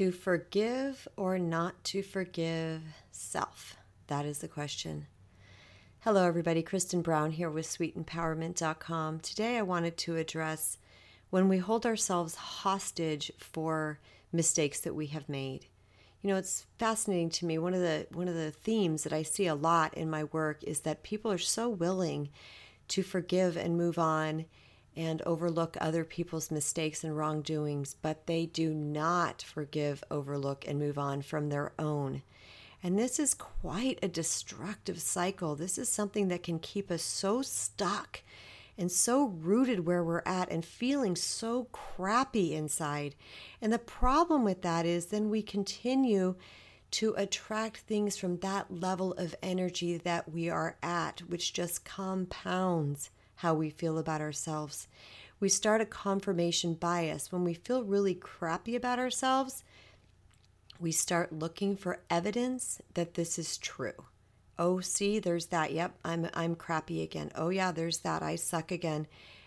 To 0.00 0.12
forgive 0.12 1.06
or 1.18 1.38
not 1.38 1.84
to 1.84 2.02
forgive 2.02 2.80
self? 3.10 3.76
That 4.06 4.24
is 4.24 4.38
the 4.38 4.48
question. 4.48 5.08
Hello, 5.98 6.26
everybody. 6.26 6.62
Kristen 6.62 7.02
Brown 7.02 7.32
here 7.32 7.50
with 7.50 7.66
sweetempowerment.com. 7.66 9.20
Today, 9.20 9.58
I 9.58 9.62
wanted 9.62 9.98
to 9.98 10.16
address 10.16 10.78
when 11.28 11.50
we 11.50 11.58
hold 11.58 11.84
ourselves 11.84 12.34
hostage 12.36 13.30
for 13.36 13.98
mistakes 14.32 14.80
that 14.80 14.94
we 14.94 15.08
have 15.08 15.28
made. 15.28 15.66
You 16.22 16.30
know, 16.30 16.36
it's 16.36 16.64
fascinating 16.78 17.28
to 17.32 17.44
me. 17.44 17.58
One 17.58 17.74
of 17.74 17.82
the 17.82 18.06
one 18.10 18.26
of 18.26 18.34
the 18.34 18.52
themes 18.52 19.02
that 19.02 19.12
I 19.12 19.22
see 19.22 19.48
a 19.48 19.54
lot 19.54 19.92
in 19.92 20.08
my 20.08 20.24
work 20.24 20.64
is 20.64 20.80
that 20.80 21.02
people 21.02 21.30
are 21.30 21.36
so 21.36 21.68
willing 21.68 22.30
to 22.88 23.02
forgive 23.02 23.54
and 23.54 23.76
move 23.76 23.98
on 23.98 24.46
and 24.96 25.22
overlook 25.22 25.76
other 25.80 26.04
people's 26.04 26.50
mistakes 26.50 27.04
and 27.04 27.16
wrongdoings, 27.16 27.94
but 27.94 28.26
they 28.26 28.46
do 28.46 28.74
not 28.74 29.42
forgive, 29.42 30.02
overlook, 30.10 30.66
and 30.66 30.78
move 30.78 30.98
on 30.98 31.22
from 31.22 31.48
their 31.48 31.72
own. 31.78 32.22
And 32.82 32.98
this 32.98 33.18
is 33.18 33.34
quite 33.34 33.98
a 34.02 34.08
destructive 34.08 35.00
cycle. 35.00 35.54
This 35.54 35.78
is 35.78 35.88
something 35.88 36.28
that 36.28 36.42
can 36.42 36.58
keep 36.58 36.90
us 36.90 37.02
so 37.02 37.42
stuck 37.42 38.22
and 38.78 38.90
so 38.90 39.26
rooted 39.26 39.86
where 39.86 40.02
we're 40.02 40.22
at 40.24 40.50
and 40.50 40.64
feeling 40.64 41.14
so 41.14 41.64
crappy 41.72 42.54
inside. 42.54 43.14
And 43.60 43.72
the 43.72 43.78
problem 43.78 44.42
with 44.42 44.62
that 44.62 44.86
is 44.86 45.06
then 45.06 45.28
we 45.28 45.42
continue 45.42 46.36
to 46.92 47.14
attract 47.16 47.78
things 47.78 48.16
from 48.16 48.38
that 48.38 48.70
level 48.80 49.12
of 49.12 49.34
energy 49.42 49.98
that 49.98 50.32
we 50.32 50.48
are 50.48 50.76
at, 50.82 51.20
which 51.28 51.52
just 51.52 51.84
compounds 51.84 53.10
how 53.40 53.54
we 53.54 53.70
feel 53.70 53.96
about 53.96 54.20
ourselves. 54.20 54.86
We 55.40 55.48
start 55.48 55.80
a 55.80 55.86
confirmation 55.86 56.74
bias. 56.74 57.32
When 57.32 57.42
we 57.42 57.54
feel 57.54 57.84
really 57.84 58.14
crappy 58.14 58.76
about 58.76 58.98
ourselves, 58.98 59.64
we 60.78 60.92
start 60.92 61.32
looking 61.32 61.74
for 61.74 62.02
evidence 62.10 62.82
that 62.92 63.14
this 63.14 63.38
is 63.38 63.56
true. 63.56 64.04
Oh, 64.58 64.80
see, 64.80 65.18
there's 65.18 65.46
that. 65.46 65.72
Yep, 65.72 65.94
I'm 66.04 66.28
I'm 66.34 66.54
crappy 66.54 67.02
again. 67.02 67.30
Oh 67.34 67.48
yeah, 67.48 67.72
there's 67.72 68.00
that. 68.00 68.22
I 68.22 68.36
suck 68.36 68.70
again. 68.70 69.06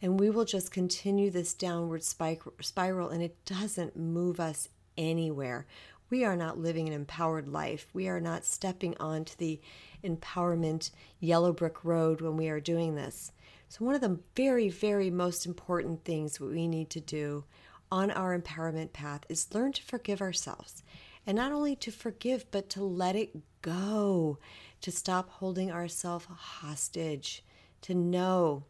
And 0.00 0.18
we 0.18 0.30
will 0.30 0.46
just 0.46 0.72
continue 0.72 1.30
this 1.30 1.52
downward 1.52 2.02
spiral 2.04 3.10
and 3.10 3.22
it 3.22 3.44
doesn't 3.44 3.96
move 3.96 4.40
us 4.40 4.70
anywhere. 4.96 5.66
We 6.08 6.24
are 6.24 6.36
not 6.36 6.58
living 6.58 6.88
an 6.88 6.94
empowered 6.94 7.48
life. 7.48 7.88
We 7.92 8.08
are 8.08 8.20
not 8.20 8.46
stepping 8.46 8.96
onto 8.98 9.36
the 9.36 9.60
empowerment 10.02 10.90
yellow 11.20 11.52
brick 11.52 11.84
road 11.84 12.22
when 12.22 12.38
we 12.38 12.48
are 12.48 12.60
doing 12.60 12.94
this. 12.94 13.30
So, 13.68 13.84
one 13.84 13.94
of 13.94 14.00
the 14.00 14.20
very, 14.36 14.68
very 14.68 15.10
most 15.10 15.46
important 15.46 16.04
things 16.04 16.38
we 16.38 16.68
need 16.68 16.90
to 16.90 17.00
do 17.00 17.44
on 17.90 18.10
our 18.10 18.38
empowerment 18.38 18.92
path 18.92 19.22
is 19.28 19.54
learn 19.54 19.72
to 19.72 19.82
forgive 19.82 20.20
ourselves. 20.20 20.82
And 21.26 21.36
not 21.36 21.52
only 21.52 21.74
to 21.76 21.90
forgive, 21.90 22.50
but 22.50 22.68
to 22.70 22.82
let 22.82 23.16
it 23.16 23.36
go, 23.62 24.38
to 24.82 24.90
stop 24.90 25.30
holding 25.30 25.70
ourselves 25.70 26.26
hostage, 26.28 27.42
to 27.82 27.94
know 27.94 28.64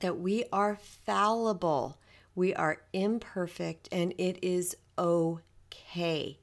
that 0.00 0.18
we 0.18 0.44
are 0.52 0.76
fallible, 0.76 1.98
we 2.34 2.54
are 2.54 2.82
imperfect, 2.92 3.88
and 3.92 4.12
it 4.18 4.38
is 4.42 4.76
okay. 4.98 6.38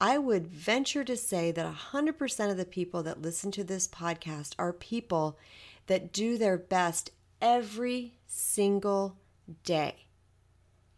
I 0.00 0.18
would 0.18 0.46
venture 0.46 1.04
to 1.04 1.16
say 1.16 1.52
that 1.52 1.74
100% 1.74 2.50
of 2.50 2.56
the 2.56 2.64
people 2.64 3.02
that 3.02 3.22
listen 3.22 3.50
to 3.52 3.64
this 3.64 3.86
podcast 3.86 4.54
are 4.58 4.72
people 4.72 5.38
that 5.86 6.12
do 6.12 6.38
their 6.38 6.58
best 6.58 7.10
every 7.40 8.18
single 8.26 9.16
day. 9.62 10.06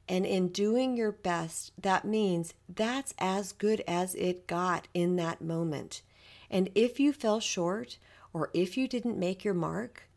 And 0.09 0.25
in 0.25 0.49
doing 0.49 0.97
your 0.97 1.13
best, 1.13 1.73
that 1.81 2.05
means 2.05 2.55
that's 2.69 3.13
as 3.19 3.53
good 3.53 3.83
as 3.89 4.15
it 4.15 4.47
got 4.47 4.87
in 4.95 5.17
that 5.17 5.41
moment. 5.41 6.03
And 6.49 6.71
if 6.75 7.01
you 7.01 7.13
fell 7.13 7.41
short 7.41 7.99
or 8.33 8.51
if 8.55 8.77
you 8.77 8.87
didn't 8.87 9.19
make 9.19 9.45
your 9.45 9.55
mark, 9.55 10.09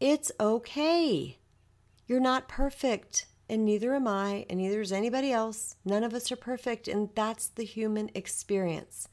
it's 0.00 0.32
okay. 0.40 1.38
You're 2.06 2.20
not 2.20 2.48
perfect, 2.48 3.26
and 3.48 3.64
neither 3.64 3.94
am 3.94 4.08
I, 4.08 4.46
and 4.48 4.58
neither 4.58 4.80
is 4.80 4.92
anybody 4.92 5.30
else. 5.32 5.76
None 5.84 6.02
of 6.02 6.14
us 6.14 6.32
are 6.32 6.36
perfect, 6.36 6.88
and 6.88 7.10
that's 7.14 7.48
the 7.48 7.64
human 7.64 8.10
experience. 8.14 9.08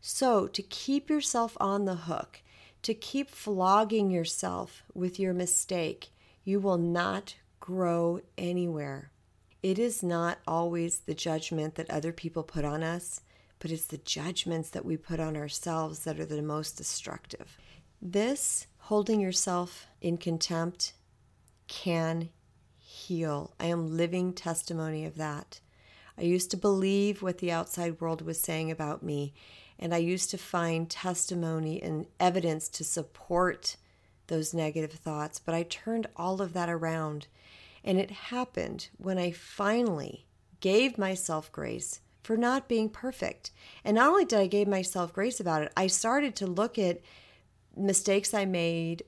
So, 0.00 0.46
to 0.48 0.62
keep 0.62 1.10
yourself 1.10 1.56
on 1.60 1.84
the 1.84 1.94
hook, 1.94 2.42
to 2.84 2.94
keep 2.94 3.30
flogging 3.30 4.10
yourself 4.10 4.82
with 4.94 5.18
your 5.18 5.34
mistake, 5.34 6.10
you 6.44 6.60
will 6.60 6.78
not 6.78 7.36
grow 7.58 8.20
anywhere. 8.36 9.10
It 9.62 9.78
is 9.78 10.02
not 10.02 10.38
always 10.46 10.98
the 10.98 11.14
judgment 11.14 11.76
that 11.76 11.90
other 11.90 12.12
people 12.12 12.42
put 12.42 12.64
on 12.64 12.82
us, 12.82 13.22
but 13.58 13.70
it's 13.70 13.86
the 13.86 13.96
judgments 13.96 14.68
that 14.70 14.84
we 14.84 14.98
put 14.98 15.18
on 15.18 15.36
ourselves 15.36 16.00
that 16.00 16.20
are 16.20 16.26
the 16.26 16.42
most 16.42 16.76
destructive. 16.76 17.56
This 18.02 18.66
holding 18.78 19.20
yourself 19.20 19.86
in 20.02 20.18
contempt 20.18 20.92
can 21.66 22.28
heal. 22.76 23.54
I 23.58 23.66
am 23.66 23.96
living 23.96 24.34
testimony 24.34 25.06
of 25.06 25.16
that. 25.16 25.60
I 26.18 26.22
used 26.22 26.50
to 26.50 26.58
believe 26.58 27.22
what 27.22 27.38
the 27.38 27.50
outside 27.50 28.00
world 28.00 28.20
was 28.20 28.38
saying 28.38 28.70
about 28.70 29.02
me, 29.02 29.32
and 29.78 29.94
I 29.94 29.98
used 29.98 30.30
to 30.30 30.38
find 30.38 30.88
testimony 30.88 31.82
and 31.82 32.06
evidence 32.20 32.68
to 32.70 32.84
support 32.84 33.76
those 34.26 34.54
negative 34.54 34.92
thoughts, 34.92 35.38
but 35.38 35.54
I 35.54 35.64
turned 35.64 36.06
all 36.16 36.40
of 36.40 36.52
that 36.52 36.68
around. 36.68 37.26
And 37.82 37.98
it 37.98 38.10
happened 38.10 38.88
when 38.96 39.18
I 39.18 39.30
finally 39.30 40.26
gave 40.60 40.96
myself 40.96 41.52
grace 41.52 42.00
for 42.22 42.36
not 42.36 42.68
being 42.68 42.88
perfect. 42.88 43.50
And 43.84 43.96
not 43.96 44.08
only 44.08 44.24
did 44.24 44.38
I 44.38 44.46
give 44.46 44.66
myself 44.66 45.12
grace 45.12 45.40
about 45.40 45.62
it, 45.62 45.72
I 45.76 45.88
started 45.88 46.34
to 46.36 46.46
look 46.46 46.78
at 46.78 47.00
mistakes 47.76 48.32
I 48.32 48.46
made 48.46 49.02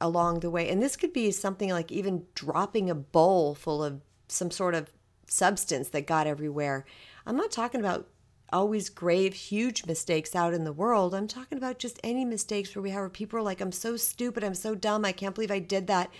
along 0.00 0.40
the 0.40 0.50
way. 0.50 0.68
And 0.68 0.82
this 0.82 0.96
could 0.96 1.12
be 1.12 1.30
something 1.30 1.70
like 1.70 1.90
even 1.90 2.26
dropping 2.34 2.90
a 2.90 2.94
bowl 2.94 3.54
full 3.54 3.82
of 3.82 4.02
some 4.28 4.50
sort 4.50 4.74
of 4.74 4.92
substance 5.26 5.88
that 5.88 6.06
got 6.06 6.26
everywhere. 6.26 6.84
I'm 7.26 7.36
not 7.36 7.50
talking 7.50 7.80
about 7.80 8.06
always 8.52 8.88
grave, 8.88 9.34
huge 9.34 9.86
mistakes 9.86 10.34
out 10.34 10.54
in 10.54 10.64
the 10.64 10.72
world. 10.72 11.14
I'm 11.14 11.28
talking 11.28 11.58
about 11.58 11.78
just 11.78 12.00
any 12.02 12.24
mistakes 12.24 12.74
where 12.74 12.82
we 12.82 12.90
have 12.90 13.00
where 13.00 13.08
people 13.08 13.38
are 13.38 13.42
like, 13.42 13.60
I'm 13.60 13.72
so 13.72 13.96
stupid, 13.96 14.44
I'm 14.44 14.54
so 14.54 14.74
dumb, 14.74 15.04
I 15.04 15.12
can't 15.12 15.34
believe 15.34 15.50
I 15.50 15.58
did 15.58 15.86
that. 15.86 16.10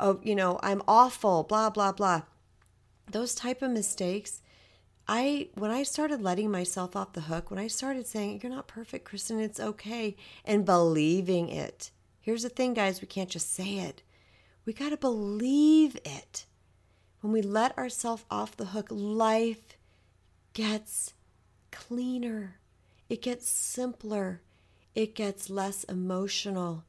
Oh, 0.00 0.20
you 0.22 0.34
know, 0.34 0.58
I'm 0.62 0.82
awful, 0.86 1.42
blah, 1.42 1.70
blah, 1.70 1.92
blah. 1.92 2.22
Those 3.10 3.34
type 3.34 3.62
of 3.62 3.70
mistakes. 3.70 4.42
I 5.10 5.48
when 5.54 5.70
I 5.70 5.84
started 5.84 6.20
letting 6.20 6.50
myself 6.50 6.94
off 6.94 7.14
the 7.14 7.22
hook, 7.22 7.50
when 7.50 7.58
I 7.58 7.66
started 7.66 8.06
saying, 8.06 8.40
You're 8.42 8.52
not 8.52 8.68
perfect, 8.68 9.06
Kristen, 9.06 9.40
it's 9.40 9.58
okay, 9.58 10.16
and 10.44 10.66
believing 10.66 11.48
it. 11.48 11.90
Here's 12.20 12.42
the 12.42 12.50
thing, 12.50 12.74
guys, 12.74 13.00
we 13.00 13.06
can't 13.06 13.30
just 13.30 13.54
say 13.54 13.78
it. 13.78 14.02
We 14.66 14.74
gotta 14.74 14.98
believe 14.98 15.96
it. 16.04 16.44
When 17.22 17.32
we 17.32 17.40
let 17.40 17.76
ourselves 17.78 18.24
off 18.30 18.56
the 18.56 18.66
hook, 18.66 18.88
life 18.90 19.78
gets 20.52 21.14
cleaner, 21.70 22.58
it 23.08 23.22
gets 23.22 23.48
simpler, 23.48 24.42
it 24.94 25.14
gets 25.14 25.48
less 25.50 25.84
emotional, 25.84 26.84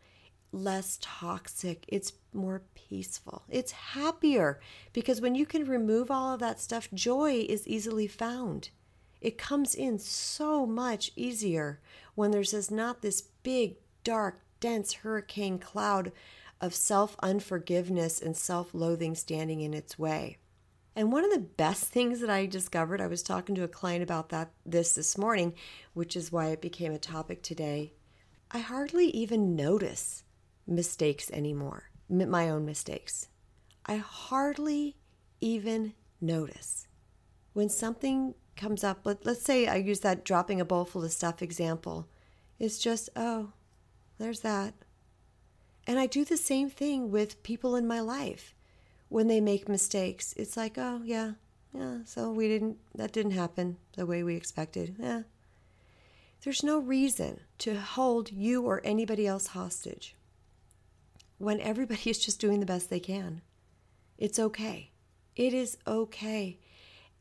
less 0.52 0.98
toxic, 1.02 1.86
it's 1.88 2.14
more 2.34 2.64
peaceful, 2.76 3.44
it's 3.50 3.72
happier 3.72 4.60
because 4.94 5.22
when 5.22 5.36
you 5.36 5.46
can 5.46 5.66
remove 5.66 6.10
all 6.10 6.34
of 6.34 6.40
that 6.40 6.60
stuff, 6.60 6.90
joy 6.94 7.46
is 7.48 7.68
easily 7.68 8.08
found. 8.08 8.70
It 9.22 9.38
comes 9.38 9.76
in 9.76 10.00
so 10.00 10.66
much 10.66 11.12
easier 11.16 11.82
when 12.16 12.32
there's 12.32 12.52
this, 12.52 12.72
not 12.72 13.02
this 13.02 13.22
big, 13.22 13.76
dark, 14.04 14.42
dense 14.60 14.94
hurricane 14.94 15.60
cloud 15.60 16.12
of 16.62 16.74
self 16.74 17.16
unforgiveness 17.22 18.22
and 18.22 18.36
self 18.36 18.74
loathing 18.74 19.16
standing 19.16 19.62
in 19.62 19.74
its 19.74 19.98
way. 20.00 20.38
And 21.00 21.14
one 21.14 21.24
of 21.24 21.32
the 21.32 21.40
best 21.40 21.86
things 21.86 22.20
that 22.20 22.30
I 22.30 22.46
discovered, 22.46 23.00
I 23.00 23.08
was 23.08 23.24
talking 23.24 23.56
to 23.56 23.64
a 23.64 23.70
client 23.70 24.04
about 24.04 24.28
that 24.32 24.52
this 24.66 24.96
this 24.96 25.18
morning, 25.18 25.54
which 25.94 26.14
is 26.14 26.30
why 26.30 26.48
it 26.48 26.60
became 26.62 26.92
a 26.92 27.00
topic 27.00 27.42
today. 27.42 27.94
I 28.52 28.60
hardly 28.60 29.06
even 29.12 29.56
notice 29.56 30.26
mistakes 30.68 31.32
anymore, 31.32 31.90
my 32.10 32.50
own 32.50 32.66
mistakes. 32.66 33.30
I 33.86 33.96
hardly 33.96 34.98
even 35.40 35.94
notice 36.20 36.86
when 37.54 37.70
something 37.70 38.34
comes 38.58 38.84
up. 38.84 39.06
Let, 39.06 39.26
let's 39.26 39.46
say 39.46 39.68
I 39.68 39.78
use 39.78 40.02
that 40.02 40.26
dropping 40.26 40.60
a 40.60 40.66
bowl 40.66 40.84
full 40.84 41.06
of 41.06 41.14
stuff 41.14 41.42
example. 41.42 42.10
It's 42.60 42.78
just, 42.78 43.10
oh, 43.16 43.54
there's 44.18 44.42
that. 44.42 44.74
And 45.88 45.98
I 45.98 46.08
do 46.08 46.26
the 46.26 46.36
same 46.36 46.70
thing 46.70 47.10
with 47.10 47.42
people 47.42 47.78
in 47.78 47.88
my 47.88 48.02
life 48.02 48.54
when 49.10 49.28
they 49.28 49.42
make 49.42 49.68
mistakes, 49.68 50.34
it's 50.38 50.56
like, 50.56 50.78
oh, 50.78 51.02
yeah, 51.04 51.34
yeah, 51.74 52.00
so 52.06 52.32
we 52.32 52.48
didn't, 52.48 52.78
that 52.96 53.12
didn't 53.12 53.32
happen 53.32 53.78
the 53.96 54.06
way 54.06 54.24
we 54.24 54.36
expected. 54.36 54.96
Yeah. 55.00 55.24
There's 56.44 56.64
no 56.64 56.80
reason 56.80 57.42
to 57.60 57.76
hold 57.80 58.32
you 58.32 58.64
or 58.64 58.82
anybody 58.84 59.28
else 59.28 59.48
hostage 59.48 60.16
when 61.38 61.60
everybody 61.60 62.02
is 62.10 62.20
just 62.20 62.40
doing 62.40 62.60
the 62.60 62.66
best 62.66 62.90
they 62.90 63.00
can. 63.00 63.42
It's 64.18 64.40
okay. 64.40 64.92
It 65.36 65.54
is 65.54 65.78
okay. 65.88 66.60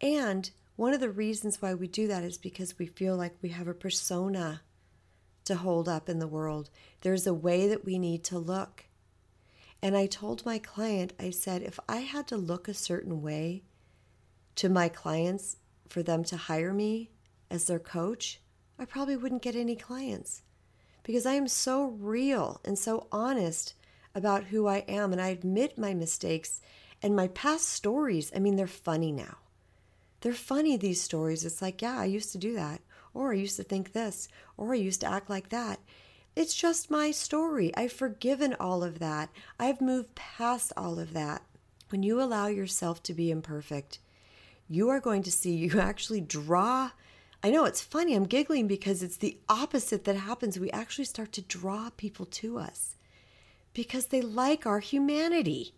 And 0.01 0.51
one 0.77 0.95
of 0.95 1.01
the 1.01 1.11
reasons 1.11 1.61
why 1.61 1.75
we 1.75 1.89
do 1.89 2.07
that 2.07 2.23
is 2.23 2.39
because 2.39 2.79
we 2.79 2.87
feel 2.87 3.17
like 3.17 3.35
we 3.43 3.49
have 3.51 3.69
a 3.69 3.75
persona 3.75 4.63
to 5.45 5.57
hold 5.57 5.89
up 5.89 6.09
in 6.09 6.19
the 6.19 6.27
world. 6.27 6.71
There's 7.01 7.27
a 7.27 7.35
way 7.35 7.69
that 7.69 7.85
we 7.85 7.99
need 7.99 8.23
to 8.25 8.39
look. 8.39 8.85
And 9.83 9.97
I 9.97 10.07
told 10.07 10.45
my 10.45 10.59
client, 10.59 11.13
I 11.21 11.31
said, 11.31 11.63
if 11.63 11.79
I 11.89 11.99
had 11.99 12.27
to 12.29 12.37
look 12.37 12.67
a 12.67 12.75
certain 12.75 13.23
way 13.23 13.63
to 14.57 14.69
my 14.69 14.89
clients 14.89 15.57
for 15.89 16.03
them 16.03 16.25
to 16.25 16.37
hire 16.37 16.73
me 16.73 17.11
as 17.51 17.67
their 17.67 17.79
coach, 17.79 18.41
I 18.79 18.85
probably 18.85 19.17
wouldn't 19.17 19.43
get 19.43 19.57
any 19.57 19.77
clients 19.77 20.43
because 21.03 21.27
I 21.27 21.35
am 21.35 21.49
so 21.49 21.87
real 21.87 22.61
and 22.65 22.79
so 22.79 23.07
honest 23.11 23.75
about 24.15 24.45
who 24.45 24.67
I 24.67 24.79
am. 24.89 25.13
And 25.13 25.21
I 25.21 25.29
admit 25.29 25.79
my 25.79 25.95
mistakes 25.95 26.61
and 27.03 27.15
my 27.15 27.29
past 27.29 27.69
stories. 27.69 28.33
I 28.35 28.41
mean, 28.41 28.57
they're 28.57 28.67
funny 28.67 29.13
now. 29.13 29.39
They're 30.21 30.33
funny, 30.33 30.77
these 30.77 31.01
stories. 31.01 31.45
It's 31.45 31.63
like, 31.63 31.81
yeah, 31.81 31.99
I 31.99 32.07
used 32.07 32.33
to 32.33 32.39
do 32.39 32.55
that. 32.55 32.81
Or 33.15 33.33
I 33.33 33.37
used 33.37 33.57
to 33.57 33.63
think 33.63 33.93
this. 33.93 34.29
Or 34.57 34.73
I 34.73 34.77
used 34.77 35.01
to 35.03 35.07
act 35.07 35.31
like 35.31 35.51
that. 35.51 35.79
It's 36.39 36.55
just 36.55 36.89
my 36.89 37.11
story. 37.11 37.75
I've 37.77 37.91
forgiven 37.91 38.55
all 38.61 38.85
of 38.85 39.01
that. 39.01 39.29
I've 39.59 39.81
moved 39.81 40.15
past 40.15 40.73
all 40.77 41.01
of 41.01 41.13
that. 41.13 41.43
When 41.89 42.05
you 42.05 42.23
allow 42.23 42.47
yourself 42.47 43.03
to 43.03 43.13
be 43.13 43.33
imperfect, 43.33 43.99
you 44.69 44.89
are 44.89 45.01
going 45.01 45.25
to 45.25 45.33
see 45.33 45.51
you 45.57 45.81
actually 45.81 46.21
draw. 46.21 46.93
I 47.43 47.51
know 47.51 47.65
it's 47.65 47.81
funny, 47.83 48.15
I'm 48.15 48.23
giggling 48.23 48.69
because 48.69 49.03
it's 49.03 49.17
the 49.17 49.37
opposite 49.49 50.05
that 50.05 50.15
happens. 50.15 50.61
We 50.61 50.71
actually 50.71 51.07
start 51.07 51.33
to 51.33 51.43
draw 51.43 51.91
people 51.97 52.27
to 52.27 52.57
us 52.57 52.95
because 53.75 54.07
they 54.07 54.23
like 54.23 54.65
our 54.65 54.79
humanity. 54.79 55.75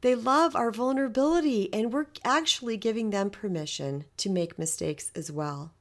They 0.00 0.14
love 0.14 0.56
our 0.56 0.70
vulnerability, 0.70 1.70
and 1.74 1.92
we're 1.92 2.06
actually 2.24 2.78
giving 2.78 3.10
them 3.10 3.28
permission 3.28 4.06
to 4.16 4.30
make 4.30 4.58
mistakes 4.58 5.12
as 5.14 5.30
well, 5.30 5.74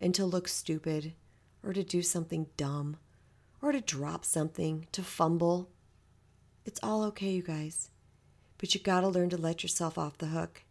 and 0.00 0.12
to 0.16 0.26
look 0.26 0.48
stupid, 0.48 1.12
or 1.62 1.72
to 1.72 1.84
do 1.84 2.02
something 2.02 2.46
dumb, 2.56 2.96
or 3.64 3.72
to 3.72 3.80
drop 3.80 4.24
something, 4.24 4.86
to 4.92 5.02
fumble. 5.02 5.70
It's 6.64 6.80
all 6.82 7.02
okay, 7.04 7.30
you 7.30 7.42
guys. 7.42 7.90
But 8.58 8.74
you 8.74 8.80
gotta 8.80 9.08
learn 9.08 9.30
to 9.30 9.36
let 9.36 9.62
yourself 9.62 9.98
off 9.98 10.18
the 10.18 10.26
hook. 10.26 10.62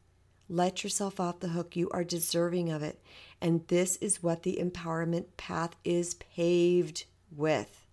Let 0.50 0.84
yourself 0.84 1.20
off 1.20 1.40
the 1.40 1.50
hook. 1.50 1.76
You 1.76 1.90
are 1.92 2.04
deserving 2.04 2.70
of 2.72 2.84
it. 2.84 3.02
And 3.42 3.68
this 3.68 3.96
is 3.98 4.24
what 4.24 4.44
the 4.44 4.60
empowerment 4.62 5.26
path 5.38 5.76
is 5.84 6.14
paved 6.16 7.06
with 7.36 7.84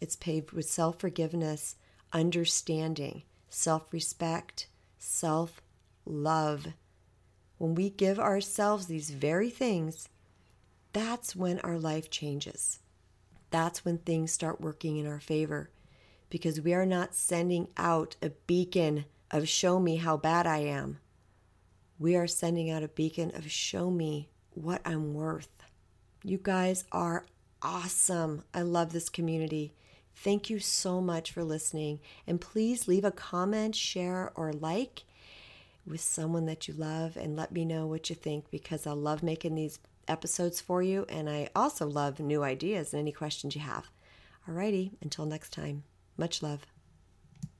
it's 0.00 0.16
paved 0.16 0.52
with 0.52 0.68
self 0.68 0.98
forgiveness, 0.98 1.76
understanding 2.12 3.22
self 3.48 3.92
respect, 3.92 4.66
self 4.98 5.60
love. 6.04 6.68
When 7.58 7.74
we 7.74 7.90
give 7.90 8.18
ourselves 8.18 8.86
these 8.86 9.10
very 9.10 9.50
things, 9.50 10.08
that's 10.92 11.36
when 11.36 11.60
our 11.60 11.78
life 11.78 12.10
changes. 12.10 12.80
That's 13.54 13.84
when 13.84 13.98
things 13.98 14.32
start 14.32 14.60
working 14.60 14.96
in 14.96 15.06
our 15.06 15.20
favor 15.20 15.70
because 16.28 16.60
we 16.60 16.74
are 16.74 16.84
not 16.84 17.14
sending 17.14 17.68
out 17.76 18.16
a 18.20 18.30
beacon 18.30 19.04
of 19.30 19.48
show 19.48 19.78
me 19.78 19.94
how 19.94 20.16
bad 20.16 20.44
I 20.44 20.58
am. 20.58 20.98
We 21.96 22.16
are 22.16 22.26
sending 22.26 22.68
out 22.68 22.82
a 22.82 22.88
beacon 22.88 23.30
of 23.32 23.48
show 23.48 23.92
me 23.92 24.28
what 24.54 24.80
I'm 24.84 25.14
worth. 25.14 25.62
You 26.24 26.40
guys 26.42 26.82
are 26.90 27.26
awesome. 27.62 28.42
I 28.52 28.62
love 28.62 28.92
this 28.92 29.08
community. 29.08 29.72
Thank 30.16 30.50
you 30.50 30.58
so 30.58 31.00
much 31.00 31.30
for 31.30 31.44
listening. 31.44 32.00
And 32.26 32.40
please 32.40 32.88
leave 32.88 33.04
a 33.04 33.12
comment, 33.12 33.76
share, 33.76 34.32
or 34.34 34.52
like 34.52 35.04
with 35.86 36.00
someone 36.00 36.46
that 36.46 36.66
you 36.66 36.74
love 36.74 37.16
and 37.16 37.36
let 37.36 37.52
me 37.52 37.64
know 37.64 37.86
what 37.86 38.10
you 38.10 38.16
think 38.16 38.50
because 38.50 38.84
I 38.84 38.94
love 38.94 39.22
making 39.22 39.54
these 39.54 39.78
episodes 40.08 40.60
for 40.60 40.82
you. 40.82 41.06
And 41.08 41.28
I 41.28 41.48
also 41.54 41.86
love 41.86 42.20
new 42.20 42.42
ideas 42.42 42.92
and 42.92 43.00
any 43.00 43.12
questions 43.12 43.54
you 43.54 43.62
have. 43.62 43.90
Alrighty, 44.48 44.92
until 45.00 45.26
next 45.26 45.52
time, 45.52 45.84
much 46.16 46.42
love. 46.42 46.73